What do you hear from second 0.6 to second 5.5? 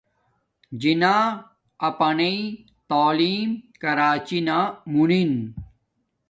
جناح اپانی تعیم کراچی نا مونن